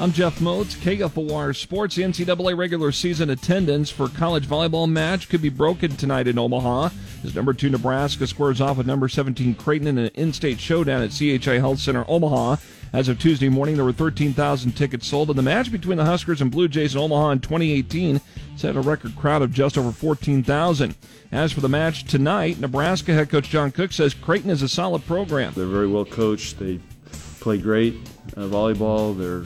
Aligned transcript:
I'm 0.00 0.10
Jeff 0.10 0.40
Moats, 0.40 0.74
KFOR 0.74 1.54
Sports. 1.54 1.98
NCAA 1.98 2.58
regular 2.58 2.90
season 2.90 3.30
attendance 3.30 3.90
for 3.90 4.08
college 4.08 4.44
volleyball 4.44 4.90
match 4.90 5.28
could 5.28 5.40
be 5.40 5.50
broken 5.50 5.94
tonight 5.96 6.26
in 6.26 6.36
Omaha 6.36 6.88
as 7.22 7.36
number 7.36 7.54
two 7.54 7.70
Nebraska 7.70 8.26
squares 8.26 8.60
off 8.60 8.76
with 8.76 8.88
number 8.88 9.08
17 9.08 9.54
Creighton 9.54 9.86
in 9.86 9.98
an 9.98 10.10
in-state 10.14 10.58
showdown 10.58 11.00
at 11.00 11.12
CHI 11.12 11.60
Health 11.60 11.78
Center 11.78 12.04
Omaha. 12.08 12.56
As 12.92 13.08
of 13.08 13.20
Tuesday 13.20 13.48
morning, 13.48 13.76
there 13.76 13.84
were 13.84 13.92
13,000 13.92 14.72
tickets 14.72 15.06
sold, 15.06 15.30
and 15.30 15.38
the 15.38 15.42
match 15.42 15.70
between 15.70 15.98
the 15.98 16.04
Huskers 16.04 16.40
and 16.40 16.50
Blue 16.50 16.66
Jays 16.66 16.96
in 16.96 17.00
Omaha 17.00 17.30
in 17.30 17.38
2018 17.38 18.20
set 18.56 18.74
a 18.74 18.80
record 18.80 19.14
crowd 19.14 19.42
of 19.42 19.52
just 19.52 19.78
over 19.78 19.92
14,000. 19.92 20.96
As 21.30 21.52
for 21.52 21.60
the 21.60 21.68
match 21.68 22.02
tonight, 22.04 22.58
Nebraska 22.58 23.14
head 23.14 23.30
coach 23.30 23.48
John 23.48 23.70
Cook 23.70 23.92
says 23.92 24.12
Creighton 24.12 24.50
is 24.50 24.62
a 24.62 24.68
solid 24.68 25.06
program. 25.06 25.52
They're 25.54 25.66
very 25.66 25.88
well 25.88 26.04
coached. 26.04 26.58
They 26.58 26.80
play 27.38 27.58
great 27.58 27.94
uh, 28.36 28.42
volleyball. 28.42 29.16
They're 29.16 29.44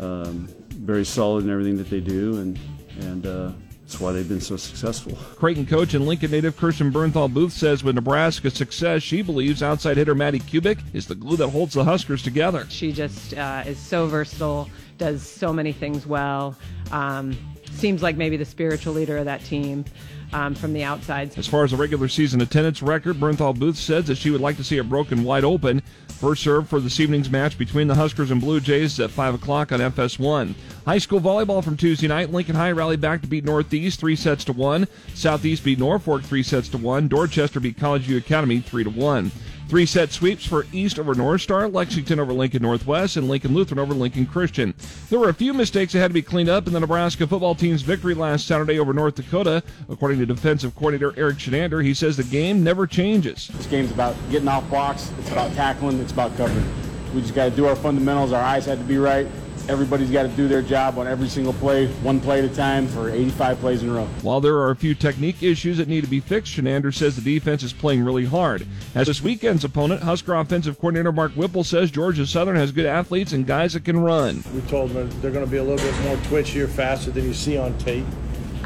um, 0.00 0.48
very 0.70 1.04
solid 1.04 1.44
in 1.44 1.50
everything 1.50 1.76
that 1.78 1.90
they 1.90 2.00
do, 2.00 2.38
and 2.38 2.58
and 3.00 3.26
uh, 3.26 3.52
that's 3.86 4.00
why 4.00 4.10
they've 4.10 4.28
been 4.28 4.40
so 4.40 4.56
successful. 4.56 5.16
Creighton 5.36 5.64
coach 5.64 5.94
and 5.94 6.06
Lincoln 6.06 6.32
native 6.32 6.56
Kirsten 6.56 6.90
Bernthal 6.92 7.32
Booth 7.32 7.52
says 7.52 7.84
with 7.84 7.94
Nebraska's 7.94 8.54
success, 8.54 9.02
she 9.02 9.22
believes 9.22 9.62
outside 9.62 9.96
hitter 9.96 10.14
Madi 10.14 10.40
Kubik 10.40 10.80
is 10.92 11.06
the 11.06 11.14
glue 11.14 11.36
that 11.36 11.50
holds 11.50 11.74
the 11.74 11.84
Huskers 11.84 12.20
together. 12.22 12.66
She 12.68 12.90
just 12.90 13.34
uh, 13.34 13.62
is 13.64 13.78
so 13.78 14.06
versatile, 14.08 14.68
does 14.98 15.22
so 15.22 15.52
many 15.52 15.72
things 15.72 16.04
well. 16.04 16.56
Um, 16.90 17.36
seems 17.72 18.02
like 18.02 18.16
maybe 18.16 18.36
the 18.36 18.44
spiritual 18.44 18.94
leader 18.94 19.18
of 19.18 19.24
that 19.26 19.44
team. 19.44 19.84
Um, 20.32 20.56
from 20.56 20.72
the 20.72 20.82
outside. 20.82 21.38
As 21.38 21.46
far 21.46 21.62
as 21.62 21.70
the 21.70 21.76
regular 21.76 22.08
season 22.08 22.40
attendance 22.40 22.82
record, 22.82 23.14
Bernthal 23.14 23.56
Booth 23.56 23.76
says 23.76 24.06
that 24.06 24.18
she 24.18 24.30
would 24.30 24.40
like 24.40 24.56
to 24.56 24.64
see 24.64 24.76
it 24.76 24.88
broken 24.88 25.22
wide 25.22 25.44
open. 25.44 25.82
First 26.08 26.42
serve 26.42 26.68
for 26.68 26.80
this 26.80 26.98
evening's 26.98 27.30
match 27.30 27.56
between 27.56 27.86
the 27.86 27.94
Huskers 27.94 28.32
and 28.32 28.40
Blue 28.40 28.58
Jays 28.58 28.98
at 28.98 29.12
5 29.12 29.34
o'clock 29.34 29.70
on 29.70 29.78
FS1. 29.78 30.54
High 30.84 30.98
school 30.98 31.20
volleyball 31.20 31.62
from 31.62 31.76
Tuesday 31.76 32.08
night. 32.08 32.32
Lincoln 32.32 32.56
High 32.56 32.72
rallied 32.72 33.00
back 33.00 33.20
to 33.22 33.28
beat 33.28 33.44
Northeast 33.44 34.00
three 34.00 34.16
sets 34.16 34.42
to 34.46 34.52
one. 34.52 34.88
Southeast 35.14 35.62
beat 35.62 35.78
Norfolk 35.78 36.22
three 36.22 36.42
sets 36.42 36.68
to 36.70 36.78
one. 36.78 37.06
Dorchester 37.06 37.60
beat 37.60 37.76
College 37.76 38.02
View 38.02 38.16
Academy 38.16 38.60
three 38.60 38.82
to 38.82 38.90
one. 38.90 39.30
Three 39.68 39.84
set 39.84 40.12
sweeps 40.12 40.46
for 40.46 40.64
East 40.72 40.96
over 40.96 41.12
North 41.12 41.42
Star, 41.42 41.68
Lexington 41.68 42.20
over 42.20 42.32
Lincoln 42.32 42.62
Northwest, 42.62 43.16
and 43.16 43.28
Lincoln 43.28 43.52
Lutheran 43.52 43.80
over 43.80 43.94
Lincoln 43.94 44.24
Christian. 44.24 44.72
There 45.10 45.18
were 45.18 45.28
a 45.28 45.34
few 45.34 45.52
mistakes 45.52 45.92
that 45.92 45.98
had 45.98 46.10
to 46.10 46.14
be 46.14 46.22
cleaned 46.22 46.48
up 46.48 46.68
in 46.68 46.72
the 46.72 46.78
Nebraska 46.78 47.26
football 47.26 47.56
team's 47.56 47.82
victory 47.82 48.14
last 48.14 48.46
Saturday 48.46 48.78
over 48.78 48.92
North 48.92 49.16
Dakota. 49.16 49.64
According 49.88 50.20
to 50.20 50.26
defensive 50.26 50.76
coordinator 50.76 51.18
Erik 51.18 51.38
Chinander, 51.38 51.82
he 51.82 51.94
says 51.94 52.16
the 52.16 52.22
game 52.22 52.62
never 52.62 52.86
changes. 52.86 53.48
This 53.48 53.66
game's 53.66 53.90
about 53.90 54.14
getting 54.30 54.46
off 54.46 54.68
blocks, 54.70 55.10
it's 55.18 55.32
about 55.32 55.52
tackling, 55.54 55.98
it's 55.98 56.12
about 56.12 56.36
covering. 56.36 56.64
We 57.12 57.22
just 57.22 57.34
got 57.34 57.46
to 57.46 57.50
do 57.50 57.66
our 57.66 57.76
fundamentals. 57.76 58.32
Our 58.32 58.42
eyes 58.42 58.66
had 58.66 58.78
to 58.78 58.84
be 58.84 58.98
right. 58.98 59.26
Everybody's 59.68 60.10
got 60.10 60.22
to 60.22 60.28
do 60.28 60.46
their 60.46 60.62
job 60.62 60.96
on 60.96 61.08
every 61.08 61.28
single 61.28 61.52
play, 61.54 61.88
one 62.02 62.20
play 62.20 62.38
at 62.38 62.44
a 62.44 62.54
time 62.54 62.86
for 62.86 63.10
85 63.10 63.58
plays 63.58 63.82
in 63.82 63.88
a 63.88 63.92
row. 63.92 64.06
While 64.22 64.40
there 64.40 64.56
are 64.56 64.70
a 64.70 64.76
few 64.76 64.94
technique 64.94 65.42
issues 65.42 65.78
that 65.78 65.88
need 65.88 66.04
to 66.04 66.10
be 66.10 66.20
fixed, 66.20 66.54
Chinander 66.54 66.94
says 66.94 67.16
the 67.16 67.22
defense 67.22 67.64
is 67.64 67.72
playing 67.72 68.04
really 68.04 68.24
hard. 68.24 68.64
As 68.94 69.08
this 69.08 69.20
weekend's 69.20 69.64
opponent, 69.64 70.02
Husker 70.02 70.34
offensive 70.34 70.78
coordinator 70.78 71.10
Mark 71.10 71.32
Whipple 71.32 71.64
says 71.64 71.90
Georgia 71.90 72.26
Southern 72.26 72.54
has 72.54 72.70
good 72.70 72.86
athletes 72.86 73.32
and 73.32 73.44
guys 73.44 73.72
that 73.72 73.84
can 73.84 73.98
run. 73.98 74.44
We 74.54 74.60
told 74.62 74.90
them 74.90 75.10
they're 75.20 75.32
going 75.32 75.44
to 75.44 75.50
be 75.50 75.56
a 75.56 75.64
little 75.64 75.84
bit 75.84 76.00
more 76.02 76.16
twitchier, 76.16 76.68
faster 76.68 77.10
than 77.10 77.24
you 77.24 77.34
see 77.34 77.58
on 77.58 77.76
tape. 77.78 78.06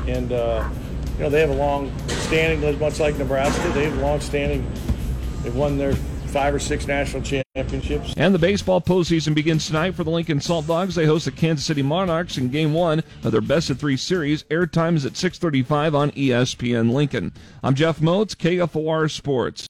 And, 0.06 0.32
uh, 0.32 0.69
you 1.15 1.25
know, 1.25 1.31
they 1.31 1.41
have 1.41 1.50
a 1.50 1.55
long 1.55 1.91
standing, 2.09 2.78
much 2.78 3.00
like 3.00 3.17
Nebraska, 3.17 3.69
they 3.71 3.84
have 3.84 3.97
long 3.99 4.21
standing. 4.21 4.71
They've 5.43 5.56
won 5.56 5.78
their 5.78 5.94
five 6.31 6.55
or 6.55 6.59
six 6.59 6.87
national 6.87 7.23
championships. 7.23 8.15
And 8.17 8.35
the 8.35 8.39
baseball 8.39 8.81
postseason 8.81 9.35
begins 9.35 9.67
tonight 9.67 9.95
for 9.95 10.05
the 10.05 10.11
Lincoln 10.11 10.39
Saltdogs. 10.39 10.95
They 10.95 11.07
host 11.07 11.25
the 11.25 11.33
Kansas 11.33 11.67
City 11.67 11.83
Monarchs 11.83 12.39
in 12.39 12.49
Game 12.49 12.73
One 12.73 13.03
of 13.25 13.33
their 13.33 13.41
best 13.41 13.69
of 13.71 13.79
three 13.79 13.97
series. 13.97 14.45
Airtime 14.45 14.95
is 14.95 15.05
at 15.05 15.17
6:35 15.17 15.95
on 15.95 16.11
ESPN 16.13 16.93
Lincoln. 16.93 17.33
I'm 17.63 17.75
Jeff 17.75 18.01
Moats, 18.01 18.35
KFOR 18.35 19.11
Sports. 19.11 19.59